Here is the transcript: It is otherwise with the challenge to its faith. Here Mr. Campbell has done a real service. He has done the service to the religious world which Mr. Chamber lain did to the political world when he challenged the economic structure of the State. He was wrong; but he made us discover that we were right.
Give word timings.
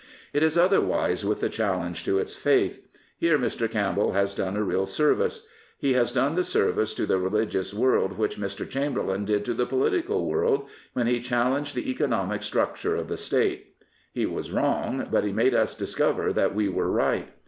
It 0.33 0.41
is 0.41 0.57
otherwise 0.57 1.23
with 1.23 1.41
the 1.41 1.47
challenge 1.49 2.03
to 2.05 2.17
its 2.17 2.35
faith. 2.35 2.81
Here 3.19 3.37
Mr. 3.37 3.69
Campbell 3.69 4.13
has 4.13 4.33
done 4.33 4.55
a 4.57 4.63
real 4.63 4.87
service. 4.87 5.45
He 5.77 5.93
has 5.93 6.11
done 6.11 6.33
the 6.33 6.43
service 6.43 6.95
to 6.95 7.05
the 7.05 7.19
religious 7.19 7.71
world 7.71 8.17
which 8.17 8.39
Mr. 8.39 8.67
Chamber 8.67 9.03
lain 9.03 9.25
did 9.25 9.45
to 9.45 9.53
the 9.53 9.67
political 9.67 10.27
world 10.27 10.67
when 10.93 11.05
he 11.05 11.19
challenged 11.19 11.75
the 11.75 11.87
economic 11.91 12.41
structure 12.41 12.95
of 12.95 13.09
the 13.09 13.15
State. 13.15 13.75
He 14.11 14.25
was 14.25 14.49
wrong; 14.49 15.07
but 15.11 15.23
he 15.23 15.31
made 15.31 15.53
us 15.53 15.75
discover 15.75 16.33
that 16.33 16.55
we 16.55 16.67
were 16.67 16.89
right. 16.89 17.29